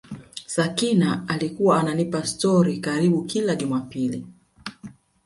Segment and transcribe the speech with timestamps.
[0.45, 4.23] Sakina alikuwa ananipa stori karibu kila Jumapili